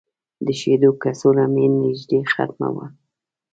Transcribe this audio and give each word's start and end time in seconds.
د 0.45 0.47
شیدو 0.59 0.89
کڅوړه 1.01 1.45
مې 1.53 1.65
نږدې 1.81 2.19
ختمه 2.33 2.69
وه. 2.75 2.85